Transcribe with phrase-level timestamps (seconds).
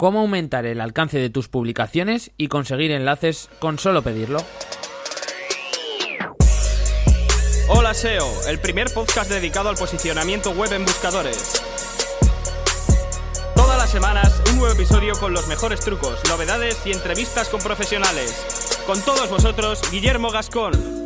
[0.00, 4.38] cómo aumentar el alcance de tus publicaciones y conseguir enlaces con solo pedirlo.
[7.68, 11.52] Hola SEO, el primer podcast dedicado al posicionamiento web en buscadores.
[13.54, 18.80] Todas las semanas un nuevo episodio con los mejores trucos, novedades y entrevistas con profesionales.
[18.86, 20.99] Con todos vosotros, Guillermo Gascón.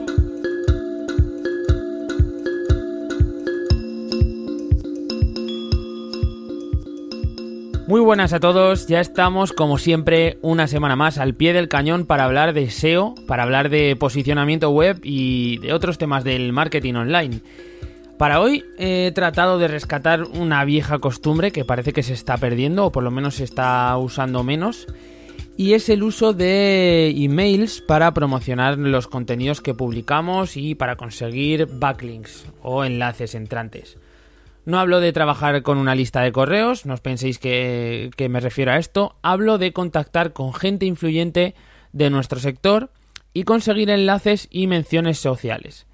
[7.95, 12.07] Muy buenas a todos, ya estamos como siempre una semana más al pie del cañón
[12.07, 16.95] para hablar de SEO, para hablar de posicionamiento web y de otros temas del marketing
[16.95, 17.39] online.
[18.19, 22.87] Para hoy he tratado de rescatar una vieja costumbre que parece que se está perdiendo
[22.87, 24.89] o por lo menos se está usando menos
[25.57, 31.69] y es el uso de emails para promocionar los contenidos que publicamos y para conseguir
[31.71, 33.99] backlinks o enlaces entrantes.
[34.67, 38.73] No hablo de trabajar con una lista de correos, no os penséis que, me refiero
[38.73, 41.55] a esto, hablo de contactar con gente influyente
[41.93, 42.91] de nuestro sector
[43.35, 45.87] y conseguir enlaces y menciones sociales.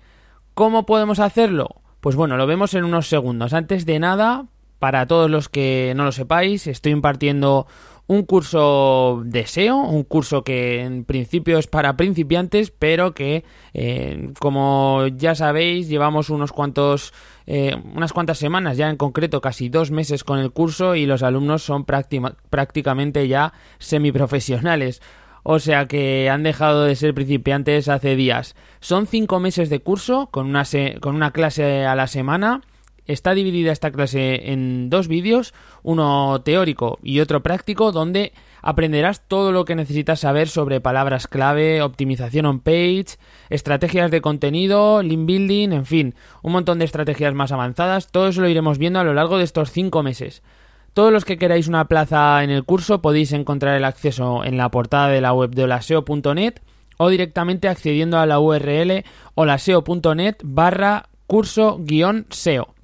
[0.55, 1.83] ¿Cómo podemos hacerlo?
[2.01, 3.55] Pues bueno, lo vemos en unos segundos.
[3.55, 4.47] Antes de nada,
[4.79, 7.67] para todos los que no lo sepáis, estoy impartiendo
[8.11, 14.33] un curso de SEO, un curso que en principio es para principiantes, pero que, eh,
[14.41, 17.15] como ya sabéis, llevamos unos cuantos,
[17.47, 21.23] eh, unas cuantas semanas, ya en concreto casi dos meses con el curso y los
[21.23, 25.01] alumnos son prácticamente ya semiprofesionales.
[25.45, 28.57] O sea que han dejado de ser principiantes hace días.
[28.81, 30.65] Son cinco meses de curso con una,
[31.01, 32.63] con una clase a la semana
[33.11, 39.51] Está dividida esta clase en dos vídeos, uno teórico y otro práctico, donde aprenderás todo
[39.51, 45.73] lo que necesitas saber sobre palabras clave, optimización on page, estrategias de contenido, link building,
[45.73, 48.13] en fin, un montón de estrategias más avanzadas.
[48.13, 50.45] Todo eso lo iremos viendo a lo largo de estos cinco meses.
[50.95, 54.71] Todos los que queráis una plaza en el curso podéis encontrar el acceso en la
[54.71, 56.61] portada de la web de holaseo.net
[56.97, 59.03] o directamente accediendo a la URL
[59.35, 62.75] holaseo.net barra curso-seo.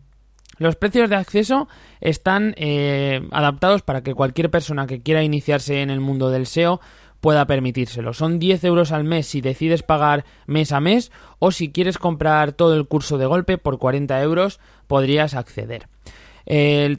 [0.59, 1.69] Los precios de acceso
[2.01, 6.81] están eh, adaptados para que cualquier persona que quiera iniciarse en el mundo del SEO
[7.21, 8.13] pueda permitírselo.
[8.13, 12.53] Son 10 euros al mes si decides pagar mes a mes o si quieres comprar
[12.53, 15.89] todo el curso de golpe por 40 euros podrías acceder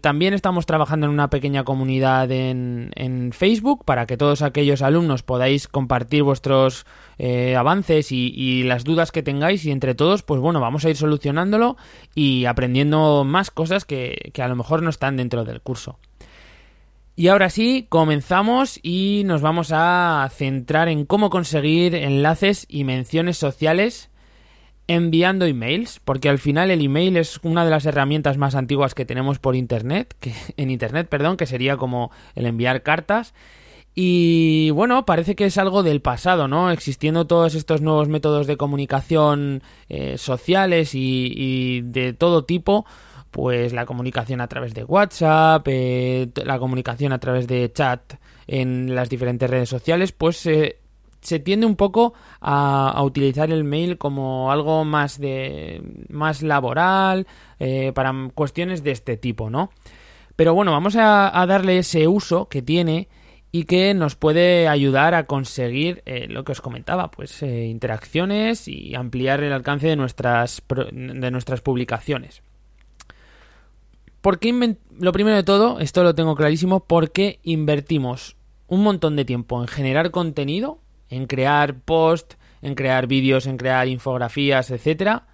[0.02, 5.68] también estamos trabajando en una pequeña comunidad en, Facebook para que todos aquellos alumnos podáis
[5.68, 6.85] compartir vuestros
[7.18, 10.97] eh, avances y, las dudas que tengáis y entre todos, pues bueno, vamos a ir
[10.97, 11.78] solucionándolo
[12.13, 15.97] y aprendiendo más cosas que, que a lo mejor no están dentro del curso.
[17.16, 23.38] Y ahora sí, comenzamos y nos vamos a centrar en cómo conseguir enlaces y menciones
[23.38, 24.12] sociales
[24.88, 29.06] enviando emails, porque al final el email es una de las herramientas más antiguas que
[29.06, 33.34] tenemos por internet, que en internet, perdón, que sería como el enviar cartas.
[34.00, 36.70] Y bueno, parece que es algo del pasado, ¿no?
[36.70, 42.86] Existiendo todos estos nuevos métodos de comunicación eh, sociales y, de todo tipo,
[43.31, 48.14] pues la comunicación a través de WhatsApp, eh, la comunicación a través de chat
[48.46, 50.78] en las diferentes redes sociales, pues eh,
[51.22, 57.28] se tiende un poco a, utilizar el mail como algo más de más laboral
[57.59, 59.72] eh, para cuestiones de este tipo, ¿no?
[60.35, 63.07] Pero bueno, vamos a, darle ese uso que tiene
[63.51, 68.67] y que nos puede ayudar a conseguir eh, lo que os comentaba, pues eh, interacciones
[68.67, 72.44] y ampliar el alcance de nuestras de nuestras publicaciones.
[74.22, 78.35] ¿Por qué lo primero de todo, esto lo tengo clarísimo, porque invertimos
[78.67, 80.79] un montón de tiempo en generar contenido
[81.09, 85.28] en crear post, en crear vídeos, en crear infografías, etcétera,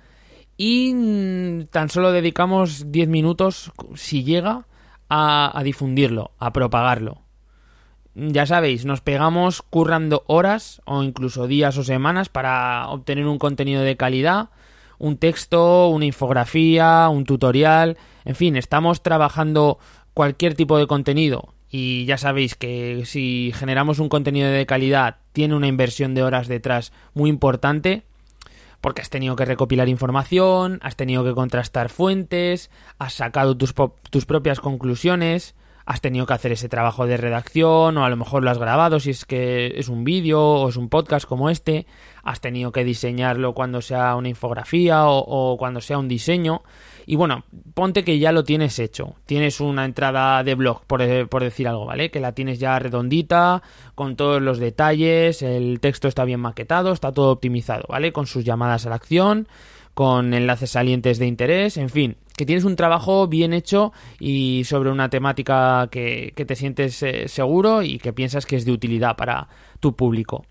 [0.58, 4.68] y mm, tan solo dedicamos 10 minutos, si llega,
[5.10, 7.22] a, a difundirlo, a propagarlo.
[8.16, 13.82] Ya sabéis, nos pegamos currando horas o incluso días o semanas para obtener un contenido
[13.82, 14.50] de calidad,
[15.00, 19.80] un texto, una infografía, un tutorial, en fin, estamos trabajando
[20.14, 25.56] cualquier tipo de contenido y ya sabéis que si generamos un contenido de calidad tiene
[25.56, 28.04] una inversión de horas detrás muy importante
[28.80, 33.74] porque has tenido que recopilar información, has tenido que contrastar fuentes, has sacado tus,
[34.12, 35.56] tus propias conclusiones,
[35.86, 39.00] has tenido que hacer ese trabajo de redacción o a lo mejor lo has grabado
[39.00, 41.86] si es que es un vídeo o es un podcast como este,
[42.24, 46.64] has tenido que diseñarlo cuando sea una infografía o, cuando sea un diseño
[47.06, 47.44] y bueno,
[47.74, 51.86] ponte que ya lo tienes hecho, tienes una entrada de blog por, por decir algo,
[51.86, 52.10] ¿vale?
[52.12, 53.62] Que la tienes ya redondita,
[53.94, 58.14] con todos los detalles, el texto está bien maquetado, está todo optimizado, ¿vale?
[58.14, 59.50] Con sus llamadas a la acción,
[59.94, 64.90] con enlaces salientes de interés, en fin, que tienes un trabajo bien hecho y sobre
[64.90, 69.48] una temática que, te sientes eh, seguro y que piensas que es de utilidad para
[69.80, 70.46] tu público.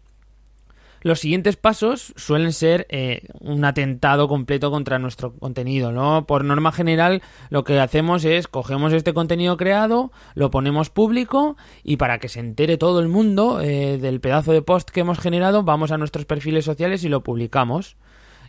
[1.02, 6.26] Los siguientes pasos suelen ser eh, un atentado completo contra nuestro contenido, ¿no?
[6.26, 11.96] Por norma general, lo que hacemos es cogemos este contenido creado, lo ponemos público y
[11.96, 15.64] para que se entere todo el mundo eh, del pedazo de post que hemos generado,
[15.64, 17.96] vamos a nuestros perfiles sociales y lo publicamos.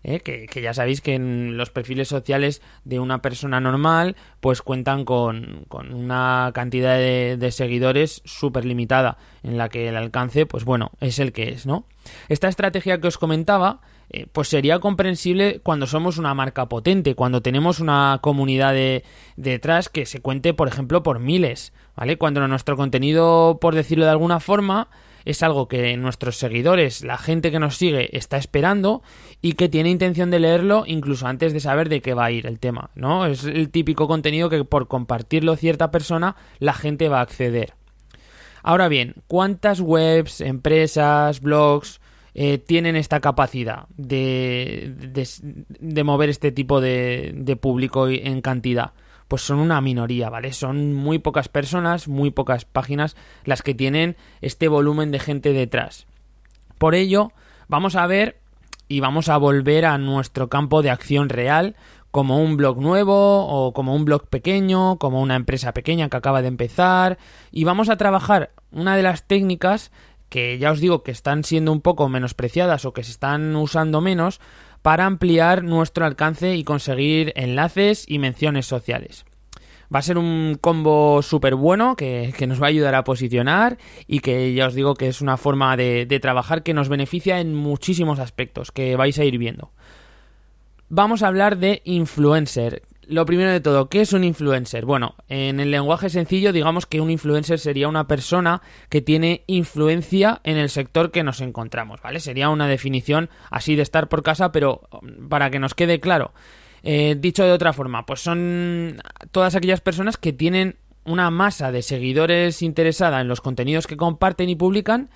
[0.04, 0.20] ¿Eh?
[0.20, 5.66] que, ya sabéis que en los perfiles sociales de una persona normal pues cuentan con,
[5.92, 11.32] una cantidad de, seguidores súper limitada en la que el alcance pues bueno es el
[11.32, 11.86] que es no
[12.30, 17.42] esta estrategia que os comentaba eh, pues sería comprensible cuando somos una marca potente, cuando
[17.42, 19.04] tenemos una comunidad de,
[19.38, 22.18] detrás que se cuente, por ejemplo, por miles, ¿vale?
[22.18, 24.90] Cuando nuestro contenido, por decirlo de alguna forma,
[25.26, 29.02] es algo que nuestros seguidores, la gente que nos sigue, está esperando
[29.42, 32.46] y que tiene intención de leerlo incluso antes de saber de qué va a ir
[32.46, 33.26] el tema, ¿no?
[33.26, 37.74] Es el típico contenido que por compartirlo cierta persona la gente va a acceder.
[38.64, 42.00] Ahora bien, ¿cuántas webs, empresas, blogs
[42.34, 44.94] eh, tienen esta capacidad de,
[45.80, 48.94] de, mover este tipo de, de público en cantidad?
[49.34, 50.54] Pues son una minoría, ¿vale?
[50.54, 53.16] Son muy pocas personas, muy pocas páginas
[53.46, 56.06] las que tienen este volumen de gente detrás.
[56.78, 57.32] Por ello,
[57.68, 58.38] vamos a ver
[58.88, 61.76] y vamos a volver a nuestro campo de acción real
[62.12, 66.44] como un blog nuevo o como un blog pequeño, como una empresa pequeña que acaba
[66.44, 67.18] de empezar
[67.50, 69.92] y vamos a trabajar una de las técnicas
[70.30, 74.00] que ya os digo que están siendo un poco menospreciadas o que se están usando
[74.00, 74.40] menos
[74.84, 79.26] para ampliar nuestro alcance y conseguir enlaces y menciones sociales.
[79.94, 83.78] Va a ser un combo súper bueno que, nos va a ayudar a posicionar
[84.08, 87.40] y que ya os digo que es una forma de, de trabajar que nos beneficia
[87.40, 89.72] en muchísimos aspectos que vais a ir viendo.
[90.90, 94.86] Vamos a hablar de influencer, lo primero de todo, ¿qué es un influencer?
[94.86, 100.42] Bueno, en el lenguaje sencillo, digamos que un influencer sería una persona que tiene influencia
[100.44, 102.20] en el sector que nos encontramos, ¿vale?
[102.20, 106.34] Sería una definición así de estar por casa, pero um, para que nos quede claro.
[106.84, 109.02] Eh, dicho de otra forma, pues son
[109.32, 114.50] todas aquellas personas que tienen una masa de seguidores interesada en los contenidos que comparten
[114.50, 115.10] y publican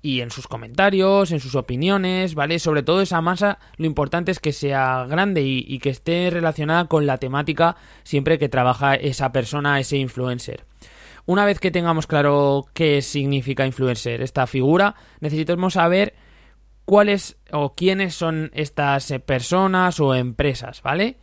[0.00, 2.58] y en sus comentarios, en sus opiniones, ¿vale?
[2.58, 7.06] Sobre todo esa masa, lo importante es que sea grande y, que esté relacionada con
[7.06, 10.64] la temática siempre que trabaja esa persona, ese influencer.
[11.26, 16.14] Una vez que tengamos claro qué significa influencer, esta figura, necesitamos saber
[16.84, 21.18] cuáles o quiénes son estas personas o empresas, ¿vale?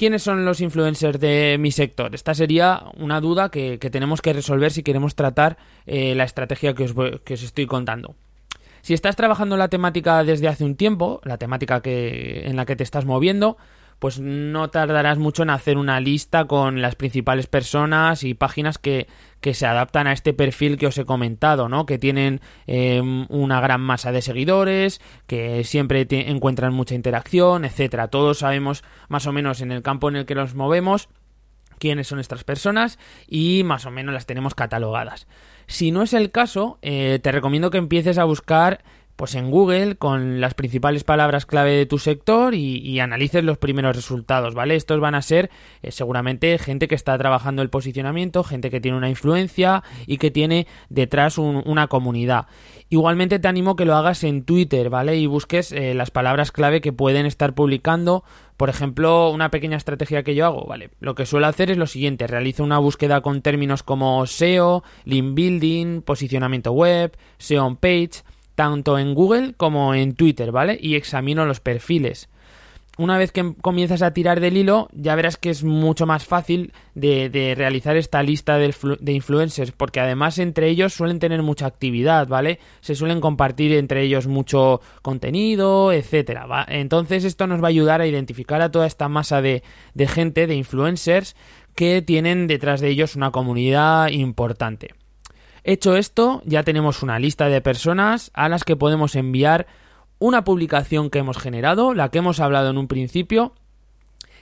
[0.00, 2.14] ¿Quiénes son los influencers de mi sector?
[2.14, 6.84] Esta sería una duda que, tenemos que resolver si queremos tratar eh, la estrategia que
[6.84, 8.14] os, que os estoy contando.
[8.80, 12.76] Si estás trabajando la temática desde hace un tiempo, la temática que, en la que
[12.76, 13.58] te estás moviendo,
[14.00, 19.06] pues no tardarás mucho en hacer una lista con las principales personas y páginas que,
[19.52, 21.86] se adaptan a este perfil que os he comentado, ¿no?
[21.86, 28.08] Que tienen em, una gran masa de seguidores, que siempre encuentran mucha interacción, etcétera.
[28.08, 31.08] Todos sabemos más o menos en el campo en el que nos movemos
[31.78, 35.26] quiénes son estas personas y más o menos las tenemos catalogadas.
[35.66, 38.82] Si no es el caso, eh, te recomiendo que empieces a buscar
[39.20, 43.94] pues en Google con las principales palabras clave de tu sector y, analices los primeros
[43.94, 44.76] resultados, ¿vale?
[44.76, 45.50] Estos van a ser
[45.82, 50.30] eh, seguramente gente que está trabajando el posicionamiento, gente que tiene una influencia y que
[50.30, 52.46] tiene detrás una comunidad.
[52.88, 55.18] Igualmente te animo que lo hagas en Twitter, ¿vale?
[55.18, 58.24] Y busques eh, las palabras clave que pueden estar publicando.
[58.56, 60.92] Por ejemplo, una pequeña estrategia que yo hago, ¿vale?
[60.98, 65.34] Lo que suelo hacer es lo siguiente, realizo una búsqueda con términos como SEO, link
[65.34, 68.22] building, posicionamiento web, SEO on page,
[68.60, 70.78] tanto en Google como en Twitter, ¿vale?
[70.78, 72.28] Y examino los perfiles.
[72.98, 76.74] Una vez que comienzas a tirar del hilo, ya verás que es mucho más fácil
[76.94, 78.74] de, realizar esta lista de,
[79.06, 82.58] influencers, porque además entre ellos suelen tener mucha actividad, ¿vale?
[82.82, 86.66] Se suelen compartir entre ellos mucho contenido, etcétera.
[86.68, 89.62] Entonces esto nos va a ayudar a identificar a toda esta masa de,
[89.94, 91.34] de gente, de influencers,
[91.74, 94.99] que tienen detrás de ellos una comunidad importante.
[95.64, 99.66] Hecho esto, ya tenemos una lista de personas a las que podemos enviar
[100.18, 103.54] una publicación que hemos generado, la que hemos hablado en un principio.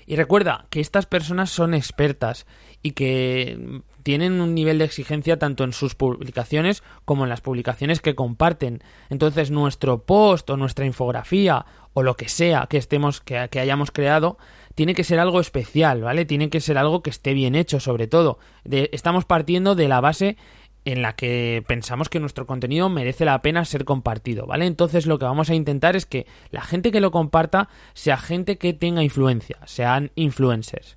[0.06, 2.46] Y recuerda que estas personas son expertas
[2.82, 8.00] y que tienen un nivel de exigencia tanto en sus publicaciones como en las publicaciones
[8.00, 8.82] que comparten.
[9.10, 14.38] Entonces nuestro post o nuestra infografía o lo que sea que estemos que, hayamos creado
[14.75, 16.25] tiene que ser algo especial, ¿vale?
[16.25, 18.38] Tiene que ser algo que esté bien hecho, sobre todo.
[18.64, 20.38] estamos partiendo de la base
[20.92, 24.64] en la que pensamos que nuestro contenido merece la pena ser compartido, ¿vale?
[24.64, 28.57] Entonces lo que vamos a intentar es que la gente que lo comparta sea gente
[28.57, 30.97] que tenga influencia, sean influencers.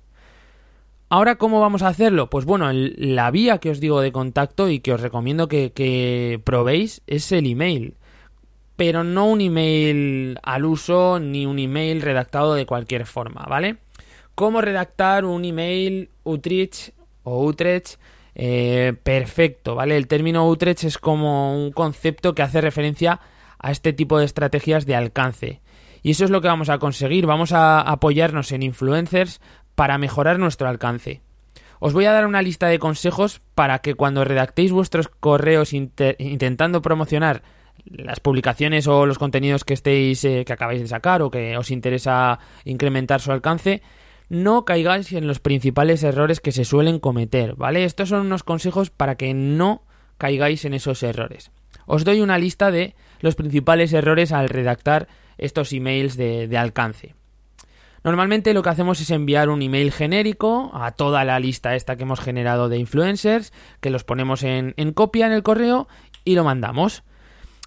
[1.10, 2.30] Ahora, ¿cómo vamos a hacerlo?
[2.30, 6.40] Pues bueno, la vía que os digo de contacto y que os recomiendo que, que
[6.42, 7.96] probéis es el email.
[8.76, 13.76] Pero no un email al uso ni un email redactado de cualquier forma, ¿vale?
[14.34, 16.94] ¿Cómo redactar un email Utrecht
[17.24, 17.98] o Utrecht
[18.34, 19.96] eh, perfecto, ¿vale?
[19.96, 23.20] El término Utrecht es como un concepto que hace referencia
[23.58, 25.60] a este tipo de estrategias de alcance.
[26.02, 27.26] Y eso es lo que vamos a conseguir.
[27.26, 29.40] Vamos a apoyarnos en influencers
[29.74, 31.22] para mejorar nuestro alcance.
[31.78, 36.80] Os voy a dar una lista de consejos para que cuando redactéis vuestros correos intentando
[36.82, 37.42] promocionar
[37.84, 41.70] las publicaciones o los contenidos que estéis eh, que acabáis de sacar o que os
[41.70, 43.82] interesa incrementar su alcance,
[44.32, 47.84] no caigáis en los principales errores que se suelen cometer, ¿vale?
[47.84, 49.82] Estos son unos consejos para que no
[50.16, 51.50] caigáis en esos errores.
[51.84, 57.14] Os doy una lista de los principales errores al redactar estos emails de, alcance.
[58.04, 62.04] Normalmente lo que hacemos es enviar un email genérico a toda la lista esta que
[62.04, 65.88] hemos generado de influencers, que los ponemos en copia en el correo
[66.24, 67.04] y lo mandamos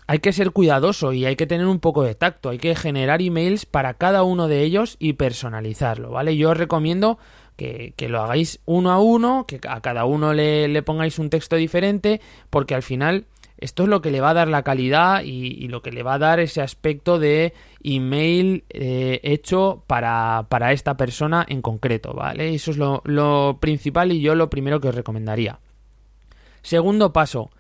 [0.07, 3.21] hay que ser cuidadoso y hay que tener un poco de tacto, hay que generar
[3.21, 6.37] emails para cada uno de ellos y personalizarlo, ¿vale?
[6.37, 7.17] Yo os recomiendo
[7.55, 12.21] que, lo hagáis uno a uno, que a cada uno le, pongáis un texto diferente,
[12.49, 13.25] porque al final
[13.57, 16.15] esto es lo que le va a dar la calidad y, lo que le va
[16.15, 22.53] a dar ese aspecto de email eh, hecho para, para, esta persona en concreto, ¿vale?
[22.53, 25.59] Eso es lo, lo principal y yo lo primero que os recomendaría.
[26.61, 27.51] Segundo paso,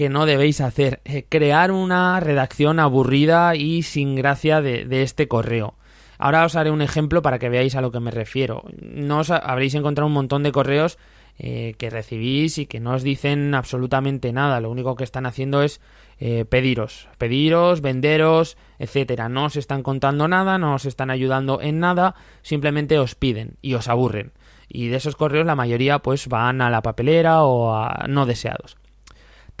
[0.00, 1.02] que no debéis hacer.
[1.04, 5.74] Eh, crear una redacción aburrida y sin gracia de, este correo.
[6.16, 8.64] Ahora os haré un ejemplo para que veáis a lo que me refiero.
[8.80, 10.96] No os habréis encontrado un montón de correos
[11.38, 14.58] eh, que recibís y que no os dicen absolutamente nada.
[14.62, 15.82] Lo único que están haciendo es
[16.18, 19.28] eh, pediros, pediros, venderos, etcétera.
[19.28, 23.74] No os están contando nada, no os están ayudando en nada, simplemente os piden y
[23.74, 24.32] os aburren.
[24.66, 28.79] Y de esos correos la mayoría pues van a la papelera o a no deseados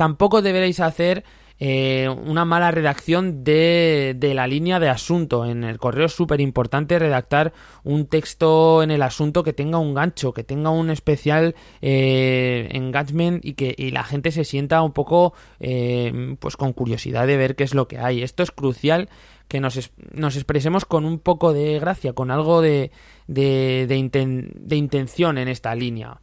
[0.00, 1.24] tampoco deberéis hacer
[1.58, 5.44] eh, una mala redacción de, la línea de asunto.
[5.44, 7.52] En el correo es súper importante redactar
[7.84, 13.44] un texto en el asunto que tenga un gancho, que tenga un especial eh, engagement
[13.44, 17.64] y que la gente se sienta un poco eh, pues con curiosidad de ver qué
[17.64, 18.22] es lo que hay.
[18.22, 19.10] Esto es crucial
[19.48, 22.90] que nos, nos expresemos con un poco de gracia, con algo de,
[23.26, 26.22] de, de intención en esta línea.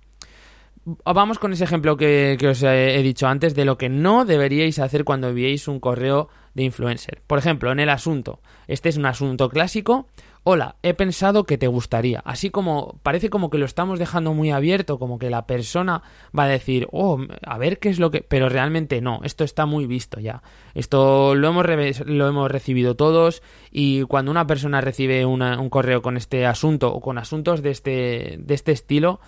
[1.04, 5.04] Vamos con ese ejemplo que, os he dicho antes de lo que no deberíais hacer
[5.04, 7.22] cuando enviéis un correo de influencer.
[7.28, 8.40] Por ejemplo, en el asunto.
[8.70, 10.08] Este es un asunto clásico.
[10.44, 12.22] Hola, he pensado que te gustaría.
[12.24, 16.04] Así como parece como que lo estamos dejando muy abierto, como que la persona
[16.38, 18.22] va a decir, oh, a ver qué es lo que...
[18.22, 20.42] Pero realmente no, esto está muy visto ya.
[20.74, 21.66] Esto lo hemos,
[22.06, 27.02] lo hemos recibido todos y cuando una persona recibe un correo con este asunto o
[27.02, 29.20] con asuntos de este, de este estilo,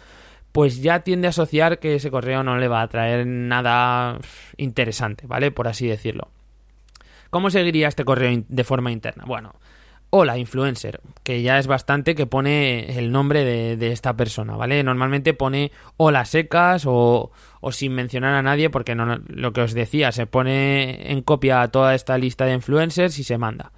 [0.51, 4.19] pues ya tiende a asociar que ese correo no le va a traer nada
[4.57, 5.51] interesante, ¿vale?
[5.51, 6.29] Por así decirlo.
[7.29, 9.23] ¿Cómo seguiría este correo de forma interna?
[9.27, 9.53] Bueno,
[10.09, 14.83] hola influencer, que ya es bastante que pone el nombre de, esta persona, ¿vale?
[14.83, 19.73] Normalmente pone hola secas o, o sin mencionar a nadie porque no, lo que os
[19.73, 23.71] decía, se pone en copia toda esta lista de influencers y se manda.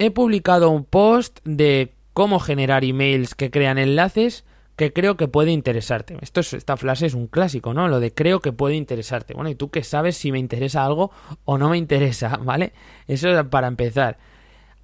[0.00, 4.44] He publicado un post de cómo generar emails que crean enlaces
[4.78, 6.16] que creo que puede interesarte.
[6.20, 7.88] Esto es, esta frase es un clásico, ¿no?
[7.88, 9.34] Lo de creo que puede interesarte.
[9.34, 11.10] Bueno, ¿y tú qué sabes si me interesa algo
[11.44, 12.36] o no me interesa?
[12.42, 12.72] ¿Vale?
[13.08, 14.18] Eso es para empezar.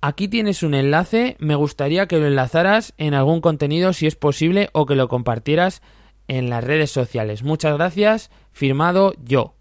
[0.01, 4.69] Aquí tienes un enlace, me gustaría que lo enlazaras en algún contenido si es posible
[4.73, 5.81] o que lo compartieras
[6.27, 7.45] en las redes sociales.
[7.45, 9.55] Muchas gracias, firmado yo.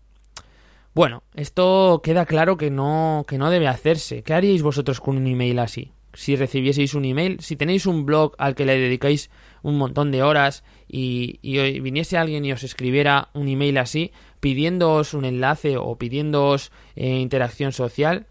[0.95, 4.23] Bueno, esto queda claro que no, que no debe hacerse.
[4.23, 5.91] ¿Qué haríais vosotros con un email así?
[6.13, 9.29] Si recibieseis un email, si tenéis un blog al que le dedicáis
[9.63, 11.39] un montón de horas y,
[11.79, 17.71] viniese alguien y os escribiera un email así pidiéndoos un enlace o pidiéndoos eh, interacción
[17.71, 18.27] social,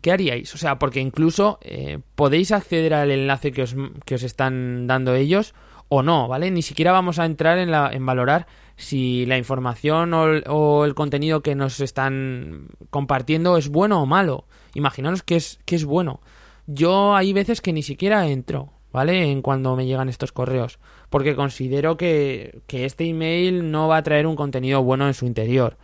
[0.00, 0.54] ¿qué haríais?
[0.54, 5.14] O sea, porque incluso eh, podéis acceder al enlace que os, que os están dando
[5.14, 5.54] ellos
[5.88, 6.50] o no, ¿vale?
[6.50, 8.46] Ni siquiera vamos a entrar en, la, en valorar
[8.76, 14.46] si la información o el, contenido que nos están compartiendo es bueno o malo.
[14.74, 16.20] Imaginaos que es, que es bueno.
[16.66, 18.72] Yo hay veces que ni siquiera entro.
[18.96, 19.30] ¿Vale?
[19.30, 20.78] En cuando me llegan estos correos,
[21.10, 25.76] porque considero que, este email no va a traer un contenido bueno en su interior.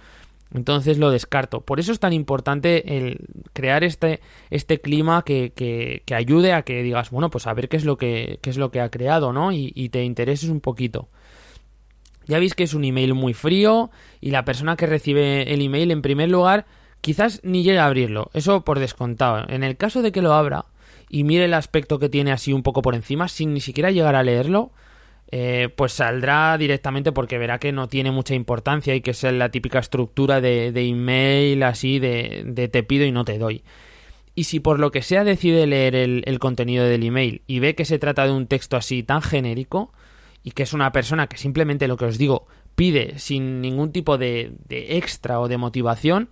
[0.54, 1.61] Entonces lo descarto.
[1.61, 3.19] Por eso es tan importante el
[3.52, 7.76] crear este, este clima que, que, ayude a que digas, bueno, pues a ver qué
[7.76, 9.52] es lo que, qué es lo que ha creado, ¿no?
[9.52, 11.11] Y, y te intereses un poquito.
[12.26, 13.90] Ya veis que es un email muy frío
[14.23, 16.64] y la persona que recibe el email en primer lugar
[17.02, 19.45] quizás ni llegue a abrirlo, eso por descontado.
[19.49, 20.64] En el caso de que lo abra
[21.12, 24.14] y mire el aspecto que tiene así un poco por encima, sin ni siquiera llegar
[24.14, 24.73] a leerlo,
[25.31, 29.50] eh, pues saldrá directamente porque verá que no tiene mucha importancia y que es la
[29.50, 33.62] típica estructura de, email así de, de, te pido y no te doy.
[34.35, 37.75] Y si por lo que sea decide leer el, el contenido del email y ve
[37.75, 39.92] que se trata de un texto así tan genérico
[40.42, 44.16] y que es una persona que simplemente lo que os digo pide sin ningún tipo
[44.16, 46.31] de, de extra o de motivación,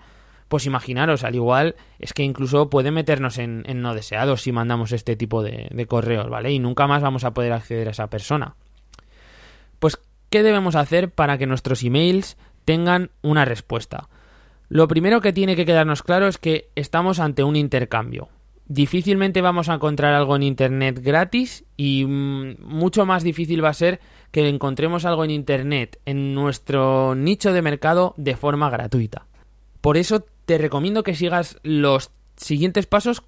[0.51, 5.15] pues imaginaros, al igual es que incluso puede meternos en, no deseados si mandamos este
[5.15, 6.51] tipo de, de, correos, ¿vale?
[6.51, 8.57] Y nunca más vamos a poder acceder a esa persona.
[9.79, 14.09] Pues, ¿qué debemos hacer para que nuestros emails tengan una respuesta?
[14.69, 18.29] Lo primero que tiene que quedarnos claro es que estamos ante un intercambio.
[18.67, 23.75] Difícilmente vamos a encontrar algo en Internet gratis y mm, mucho más difícil va a
[23.75, 24.01] ser
[24.33, 29.27] que encontremos algo en Internet en nuestro nicho de mercado de forma gratuita.
[29.81, 33.23] Por eso te recomiendo que sigas los siguientes pasos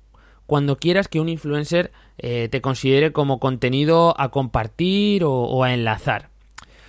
[0.47, 5.73] cuando quieras que un influencer eh, te considere como contenido a compartir o, o a
[5.73, 6.31] enlazar.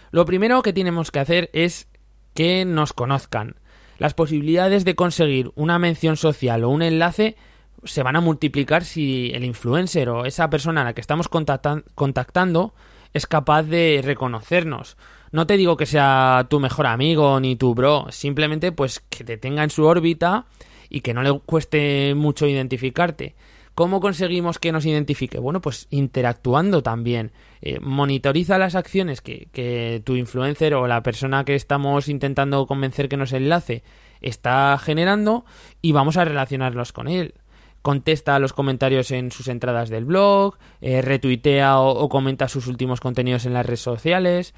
[0.09, 1.87] Lo primero que tenemos que hacer es
[2.33, 3.57] que nos conozcan
[3.99, 7.35] las posibilidades de conseguir una mención social o un enlace
[7.83, 12.73] se van a multiplicar si el influencer o esa persona a la que estamos contactando
[13.13, 14.97] es capaz de reconocernos.
[15.33, 19.35] No te digo que sea tu mejor amigo ni tu bro, simplemente pues que te
[19.35, 20.45] tenga en su órbita
[20.91, 23.33] y que no le cueste mucho identificarte.
[23.73, 25.39] ¿Cómo conseguimos que nos identifique?
[25.39, 27.31] Bueno, pues interactuando también.
[27.63, 33.09] Eh, monitoriza las acciones que, que tu influencer o la persona que estamos intentando convencer
[33.09, 33.81] que nos enlace
[34.21, 35.45] está generando
[35.81, 37.33] y vamos a relacionarlos con él
[37.81, 42.67] contesta a los comentarios en sus entradas del blog, eh, retuitea o, o, comenta sus
[42.67, 44.53] últimos contenidos en las redes sociales.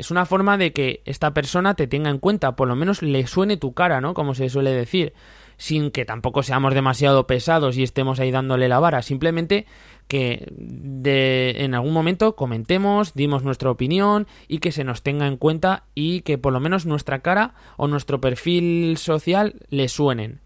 [0.00, 3.26] Es una forma de que esta persona te tenga en cuenta, por lo menos le
[3.26, 4.14] suene tu cara, ¿no?
[4.14, 5.12] Como se suele decir
[5.58, 9.66] sin que tampoco seamos demasiado pesados y estemos ahí dándole la vara, simplemente
[10.08, 15.36] que de, en algún momento comentemos, dimos nuestra opinión y que se nos tenga en
[15.36, 20.40] cuenta y que por lo menos nuestra cara o nuestro perfil social le suenen.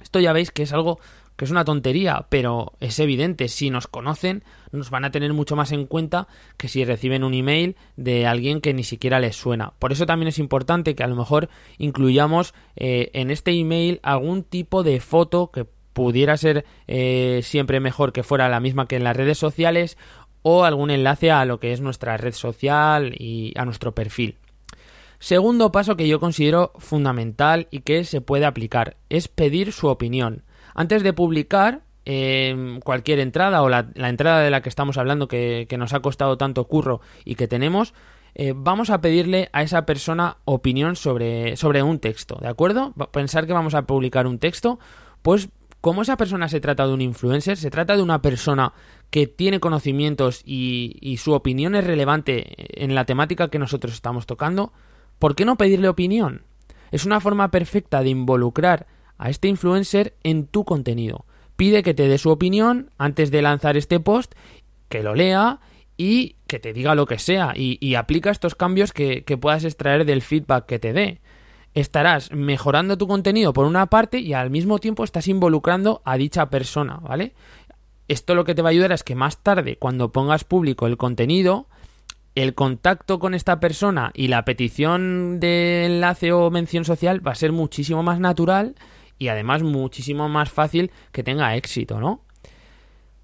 [0.00, 0.98] Esto ya veis que es algo
[1.38, 5.54] que es una tontería, pero es evidente, si nos conocen, nos van a tener mucho
[5.54, 9.72] más en cuenta que si reciben un email de alguien que ni siquiera les suena.
[9.78, 11.48] Por eso también es importante que a lo mejor
[11.78, 18.12] incluyamos eh, en este email algún tipo de foto que pudiera ser eh, siempre mejor
[18.12, 19.96] que fuera la misma que en las redes sociales
[20.42, 24.38] o algún enlace a lo que es nuestra red social y a nuestro perfil.
[25.20, 30.42] Segundo paso que yo considero fundamental y que se puede aplicar es pedir su opinión.
[30.78, 35.66] Antes de publicar eh, cualquier entrada o la, entrada de la que estamos hablando que,
[35.68, 37.94] que, nos ha costado tanto curro y que tenemos,
[38.36, 42.94] eh, vamos a pedirle a esa persona opinión sobre, sobre un texto, ¿de acuerdo?
[43.10, 44.78] Pensar que vamos a publicar un texto,
[45.20, 45.48] pues
[45.80, 48.72] como esa persona se trata de un influencer, se trata de una persona
[49.10, 54.26] que tiene conocimientos y, y su opinión es relevante en la temática que nosotros estamos
[54.26, 54.72] tocando,
[55.18, 56.44] ¿por qué no pedirle opinión?
[56.92, 58.86] Es una forma perfecta de involucrar
[59.18, 61.26] a este influencer en tu contenido.
[61.56, 64.34] Pide que te dé su opinión antes de lanzar este post,
[64.88, 65.60] que lo lea
[65.96, 70.04] y que te diga lo que sea y, aplica estos cambios que, que puedas extraer
[70.04, 71.20] del feedback que te dé.
[71.74, 76.48] Estarás mejorando tu contenido por una parte y al mismo tiempo estás involucrando a dicha
[76.48, 77.34] persona, ¿vale?
[78.06, 80.96] Esto lo que te va a ayudar es que más tarde, cuando pongas público el
[80.96, 81.66] contenido,
[82.34, 87.36] el contacto con esta persona y la petición de enlace o mención social va a
[87.36, 88.76] ser muchísimo más natural
[89.18, 92.22] y además muchísimo más fácil que tenga éxito, ¿no?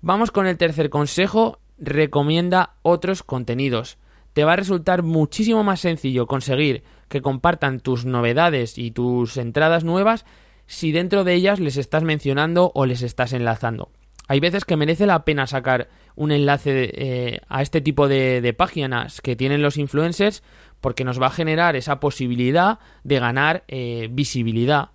[0.01, 3.99] Vamos con el tercer consejo, recomienda otros contenidos.
[4.33, 9.85] Te va a resultar muchísimo más sencillo conseguir que compartan tus novedades y tus entradas
[9.85, 10.27] nuevas
[10.67, 13.91] si dentro de ellas les estás mencionando o les estás enlazando.
[14.27, 19.21] Hay veces que merece la pena sacar un enlace eh, a este tipo de, páginas
[19.21, 20.43] que tienen los influencers
[20.81, 24.91] porque nos va a generar esa posibilidad de ganar eh, visibilidad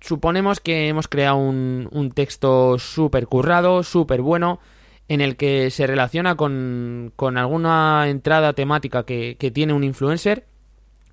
[0.00, 4.60] suponemos que hemos creado un, un texto súper currado, súper bueno,
[5.08, 10.46] en el que se relaciona con, con alguna entrada temática que, que, tiene un influencer,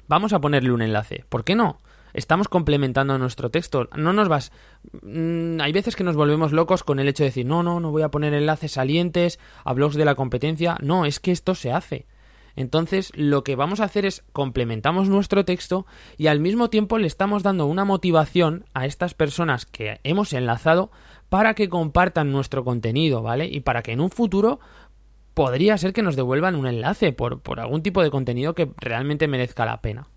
[0.07, 1.25] vamos a ponerle un enlace.
[1.29, 1.79] ¿Por qué no?
[2.13, 3.89] Estamos complementando nuestro texto.
[3.95, 4.51] No nos vas.
[5.01, 7.91] Mm, hay veces que nos volvemos locos con el hecho de decir, no, no, no
[7.91, 10.77] voy a poner enlaces salientes a blogs de la competencia.
[10.81, 12.05] No, es que esto se hace.
[12.55, 15.85] Entonces, lo que vamos a hacer es complementamos nuestro texto
[16.17, 20.91] y al mismo tiempo le estamos dando una motivación a estas personas que hemos enlazado
[21.29, 23.47] para que compartan nuestro contenido, ¿vale?
[23.47, 24.59] Y para que en un futuro
[25.33, 29.27] podría ser que nos devuelvan un enlace por, por algún tipo de contenido que realmente
[29.27, 30.07] merezca la pena.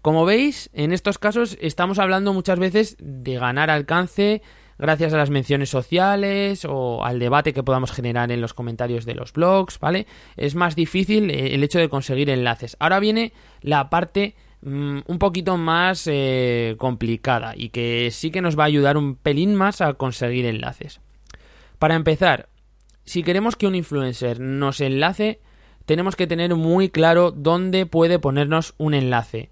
[0.00, 4.42] Como veis, en estos casos estamos hablando muchas veces de ganar alcance
[4.78, 9.14] gracias a las menciones sociales o al debate que podamos generar en los comentarios de
[9.14, 10.06] los blogs, ¿vale?
[10.36, 12.76] Es más difícil eh, el hecho de conseguir enlaces.
[12.78, 18.58] Ahora viene la parte mm, un poquito más eh, complicada y que sí que nos
[18.58, 21.00] va a ayudar un pelín más a conseguir enlaces.
[21.78, 22.48] Para empezar,
[23.04, 25.40] si queremos que un influencer nos enlace,
[25.86, 29.50] tenemos que tener muy claro dónde puede ponernos un enlace,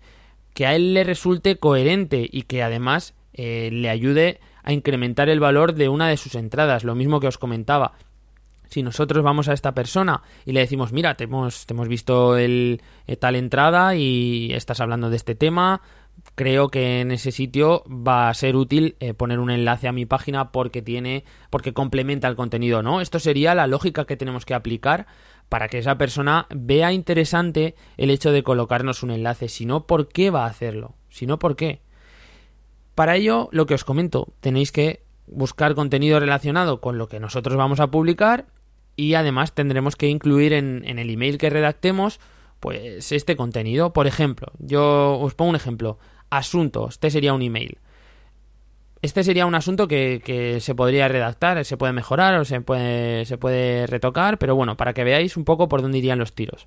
[0.53, 5.40] que a él le resulte coherente y que además eh, le ayude a incrementar el
[5.40, 7.92] valor de una de sus entradas, lo mismo que os comentaba.
[8.68, 12.83] Si nosotros vamos a esta persona y le decimos, mira, te hemos, hemos visto el,
[13.07, 15.83] eh, tal entrada y estás hablando de este tema,
[16.35, 20.05] creo que en ese sitio va a ser útil eh, poner un enlace a mi
[20.05, 24.55] página porque tiene porque complementa el contenido no esto sería la lógica que tenemos que
[24.55, 25.07] aplicar
[25.50, 29.48] para que esa persona vea interesante el hecho de colocarnos un enlace.
[29.48, 31.86] Si no por qué va a hacerlo si no por qué
[32.97, 37.55] para ello, lo que os comento, tenéis que buscar contenido relacionado con lo que nosotros
[37.55, 38.47] vamos a publicar
[38.97, 42.21] y además tendremos que incluir en, el email que redactemos
[42.59, 43.93] pues este contenido.
[43.93, 45.99] Por ejemplo, yo os pongo un ejemplo.
[46.31, 47.77] Asunto, este sería un email.
[49.03, 54.39] Este sería un asunto que, se podría redactar, se puede mejorar o se puede retocar,
[54.39, 56.67] pero bueno, para que veáis un poco por dónde irían los tiros.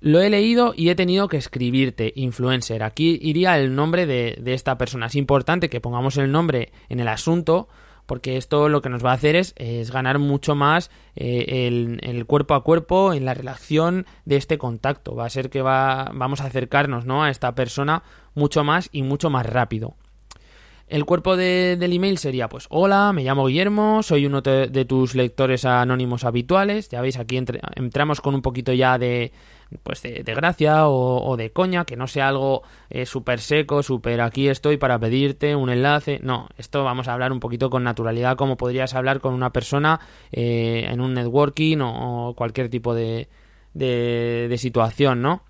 [0.00, 2.82] Lo he leído y he tenido que escribirte, influencer.
[2.82, 5.06] Aquí iría el nombre de, esta persona.
[5.06, 7.68] Es importante que pongamos el nombre en el asunto
[8.04, 12.54] porque esto lo que nos va a hacer es, ganar mucho más eh, el, cuerpo
[12.54, 15.16] a cuerpo en la relación de este contacto.
[15.16, 17.24] Va a ser que va, vamos a acercarnos ¿no?
[17.24, 18.04] a esta persona
[18.34, 19.96] mucho más y mucho más rápido.
[20.88, 25.64] El cuerpo del email sería pues hola, me llamo Guillermo, soy uno de, tus lectores
[25.64, 26.88] anónimos habituales.
[26.90, 29.32] Ya veis, aquí entramos con un poquito ya de,
[29.82, 34.48] pues de, gracia o, de coña, que no sea algo eh, súper seco, súper aquí
[34.48, 36.20] estoy para pedirte un enlace.
[36.22, 40.00] No, esto vamos a hablar un poquito con naturalidad, como podrías hablar con una persona
[40.32, 43.28] eh, en un networking o, cualquier tipo de,
[43.74, 45.42] de, de situación, ¿no?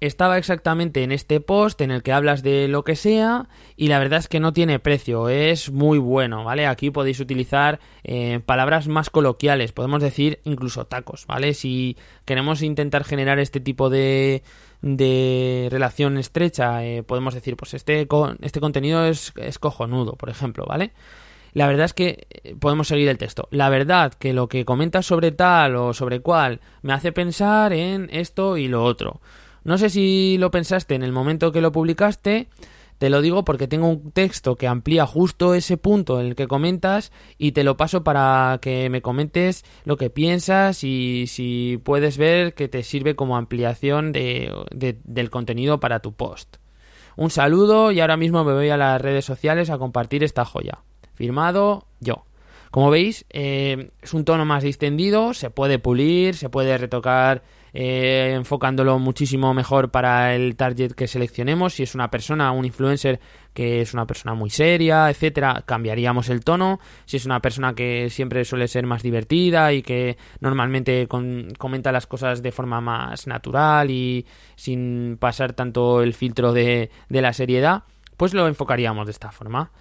[0.00, 3.98] Estaba exactamente en este post en el que hablas de lo que sea y la
[3.98, 6.66] verdad es que no tiene precio, es muy bueno, ¿vale?
[6.66, 11.54] Aquí podéis utilizar eh, palabras más coloquiales, podemos decir incluso tacos, ¿vale?
[11.54, 14.42] Si queremos intentar generar este tipo de,
[14.82, 18.06] de relación estrecha, eh, podemos decir, pues este,
[18.40, 20.92] este contenido es, es cojonudo, por ejemplo, ¿vale?
[21.54, 23.48] La verdad es que eh, podemos seguir el texto.
[23.50, 28.08] La verdad que lo que comentas sobre tal o sobre cual me hace pensar en
[28.12, 29.20] esto y lo otro.
[29.68, 32.48] No sé si lo pensaste en el momento que lo publicaste,
[32.96, 36.48] te lo digo porque tengo un texto que amplía justo ese punto en el que
[36.48, 42.16] comentas y te lo paso para que me comentes lo que piensas y si puedes
[42.16, 46.56] ver que te sirve como ampliación del contenido para tu post.
[47.18, 50.78] Un saludo y ahora mismo me voy a las redes sociales a compartir esta joya.
[51.12, 52.24] Firmado yo.
[52.70, 58.32] Como veis, eh, es un tono más distendido, se puede pulir, se puede retocar eh,
[58.34, 61.74] enfocándolo muchísimo mejor para el target que seleccionemos.
[61.74, 63.20] Si es una persona, un influencer
[63.54, 66.78] que es una persona muy seria, etcétera, cambiaríamos el tono.
[67.06, 72.06] Si es una persona que siempre suele ser más divertida y que normalmente comenta las
[72.06, 77.82] cosas de forma más natural y sin pasar tanto el filtro de, la seriedad,
[78.16, 79.72] pues lo enfocaríamos de esta forma.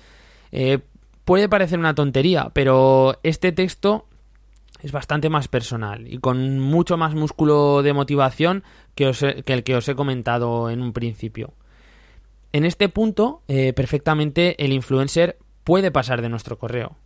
[0.52, 0.80] Eh,
[1.24, 4.08] puede parecer una tontería, pero este texto
[4.82, 8.64] es bastante más personal y con mucho más músculo de motivación
[8.96, 9.12] que,
[9.46, 11.54] el que os he comentado en un principio.
[12.54, 16.98] En este punto, eh, perfectamente el influencer puede pasar de nuestro correo.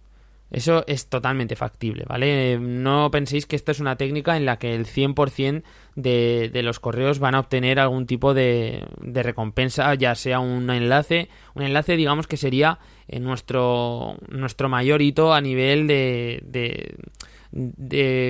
[0.52, 2.60] Eso es totalmente factible, ¿vale?
[2.60, 5.64] No penséis que esta es una técnica en la que el 100%
[5.96, 11.30] de, de los correos van a obtener algún tipo de, recompensa, ya sea un enlace,
[11.56, 16.98] un enlace digamos que sería nuestro, nuestro mayor hito a nivel de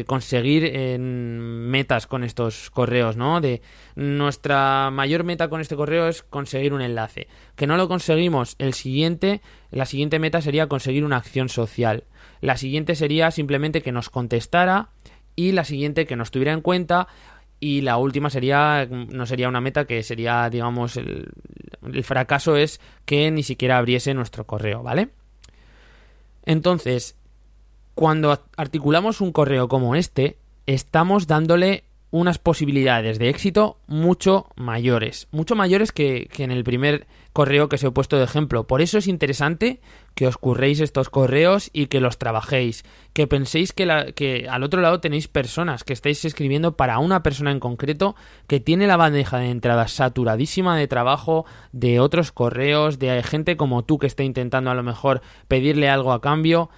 [0.07, 3.39] conseguir en metas con estos correos, ¿no?
[3.39, 3.61] De
[3.95, 7.27] nuestra mayor meta con este correo es conseguir un enlace.
[7.55, 12.05] Que no lo conseguimos, el siguiente, la siguiente meta sería conseguir una acción social.
[12.41, 14.89] La siguiente sería simplemente que nos contestara
[15.35, 17.07] y la siguiente que nos tuviera en cuenta
[17.59, 23.29] y la última sería no sería una meta que sería digamos el fracaso es que
[23.29, 25.09] ni siquiera abriese nuestro correo, ¿vale?
[26.43, 27.15] Entonces,
[27.95, 35.55] cuando articulamos un correo como este, estamos dándole unas posibilidades de éxito mucho mayores, mucho
[35.55, 38.67] mayores que, que, en el primer correo que os he puesto de ejemplo.
[38.67, 39.79] Por eso es interesante
[40.13, 44.63] que os curréis estos correos y que los trabajéis, que penséis que, la, que al
[44.63, 48.97] otro lado tenéis personas, que estáis escribiendo para una persona en concreto que tiene la
[48.97, 54.23] bandeja de entrada saturadísima de trabajo, de otros correos, de gente como tú que está
[54.23, 56.69] intentando a lo mejor pedirle algo a cambio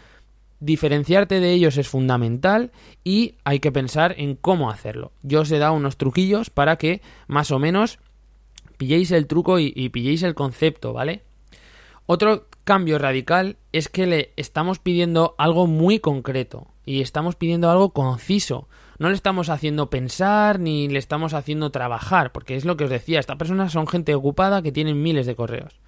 [0.64, 2.72] diferenciarte de ellos es fundamental
[3.04, 5.12] y hay que pensar en cómo hacerlo.
[5.22, 8.00] Yo os he dado unos truquillos para que más o menos
[8.78, 11.24] pilléis el truco y, pilléis el concepto, ¿vale?
[12.06, 17.92] Otro cambio radical es que le estamos pidiendo algo muy concreto y estamos pidiendo algo
[17.92, 18.70] conciso.
[19.00, 22.90] No le estamos haciendo pensar ni le estamos haciendo trabajar, porque es lo que os
[22.90, 25.80] decía, estas personas son gente ocupada que tienen miles de correos.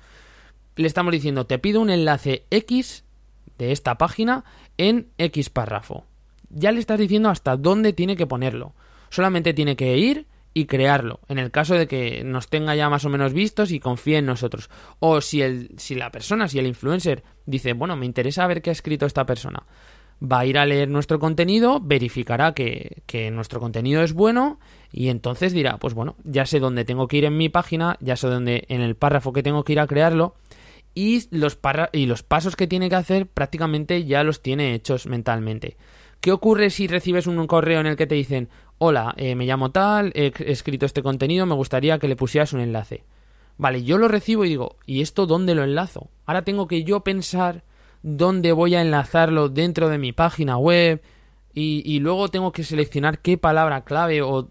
[0.75, 3.05] Le estamos diciendo, te pido un enlace X
[3.57, 4.43] de esta página
[4.77, 6.05] en X párrafo.
[6.49, 8.73] Ya le estás diciendo hasta dónde tiene que ponerlo.
[9.09, 13.03] Solamente tiene que ir y crearlo, en el caso de que nos tenga ya más
[13.03, 14.69] o menos vistos y confíe en nosotros.
[14.99, 18.69] O si, el, si la persona, si el influencer dice, bueno, me interesa ver qué
[18.69, 19.63] ha escrito esta persona,
[20.23, 24.59] va a ir a leer nuestro contenido, verificará que, que nuestro contenido es bueno
[24.93, 28.15] y entonces dirá, pues bueno, ya sé dónde tengo que ir en mi página, ya
[28.15, 30.35] sé dónde en el párrafo que tengo que ir a crearlo
[30.95, 31.55] y los,
[32.23, 35.77] pasos que tiene que hacer prácticamente ya los tiene hechos mentalmente.
[36.21, 39.71] ¿Qué ocurre si recibes un correo en el que te dicen, hola, eh, me llamo
[39.71, 43.03] tal, he escrito este contenido, me gustaría que le pusieras un enlace?
[43.57, 46.09] Vale, yo lo recibo y digo, ¿y esto dónde lo enlazo?
[46.25, 47.63] Ahora tengo que yo pensar
[48.01, 51.03] dónde voy a enlazarlo dentro de mi página web
[51.53, 54.49] y, luego tengo que seleccionar qué palabra clave o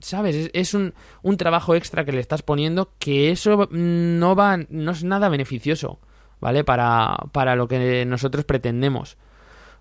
[0.00, 0.50] ¿Sabes?
[0.52, 5.02] Es, un, un, trabajo extra que le estás poniendo que eso no va, no es
[5.02, 5.98] nada beneficioso,
[6.40, 6.62] ¿vale?
[6.62, 9.16] Para, para lo que nosotros pretendemos.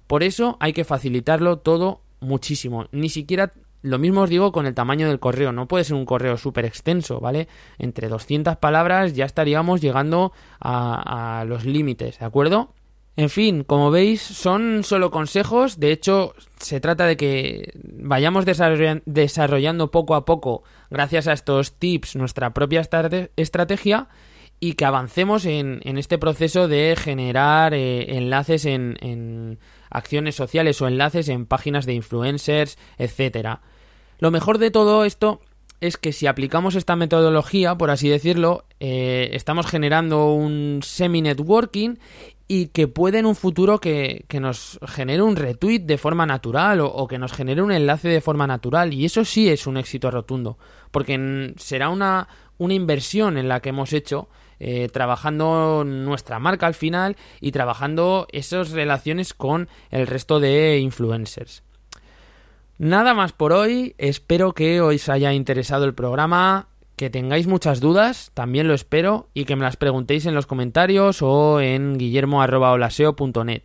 [0.07, 2.87] Por eso hay que facilitarlo todo muchísimo.
[2.91, 3.53] Ni siquiera
[3.83, 5.51] lo mismo os digo con el tamaño del correo.
[5.51, 7.47] No puede ser un correo súper extenso, ¿vale?
[7.77, 12.73] Entre 200 palabras ya estaríamos llegando a, a los límites, ¿de acuerdo?
[13.17, 15.79] En fin, como veis, son solo consejos.
[15.79, 22.15] De hecho, se trata de que vayamos desarrollando poco a poco, gracias a estos tips,
[22.15, 22.79] nuestra propia
[23.35, 24.07] estrategia
[24.59, 29.57] y que avancemos en, este proceso de generar eh, enlaces en, en,
[29.89, 33.61] acciones sociales o enlaces en páginas de influencers, etcétera.
[34.19, 35.41] Lo mejor de todo esto
[35.79, 41.99] es que si aplicamos esta metodología, por así decirlo, eh, estamos generando un semi-networking
[42.47, 46.79] y que puede en un futuro que, que, nos genere un retweet de forma natural
[46.81, 50.09] o, que nos genere un enlace de forma natural y eso sí es un éxito
[50.09, 50.57] rotundo
[50.91, 56.73] porque será una, una inversión en la que hemos hecho eh, trabajando nuestra marca al
[56.73, 61.63] final y trabajando esas relaciones con el resto de influencers.
[62.79, 68.29] Nada más por hoy, espero que os haya interesado el programa que tengáis muchas dudas,
[68.35, 73.63] también lo espero, y que me las preguntéis en los comentarios o en guillermo.olaseo.net.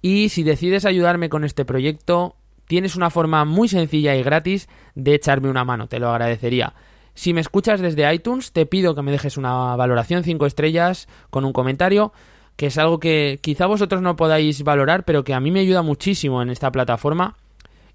[0.00, 5.14] Y si decides ayudarme con este proyecto, tienes una forma muy sencilla y gratis de
[5.14, 6.74] echarme una mano, te lo agradecería.
[7.14, 11.44] Si me escuchas desde iTunes, te pido que me dejes una valoración 5 estrellas con
[11.44, 12.12] un comentario,
[12.54, 15.82] que es algo que quizá vosotros no podáis valorar, pero que a mí me ayuda
[15.82, 17.36] muchísimo en esta plataforma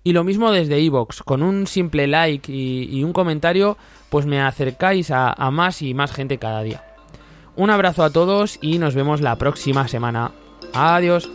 [0.05, 3.75] y lo mismo desde iVoox, con un simple like y, un comentario,
[4.09, 6.95] pues me acercáis a más y más gente cada día.
[7.57, 10.31] Un abrazo a todos y nos vemos la próxima semana.
[10.73, 11.29] Adiós.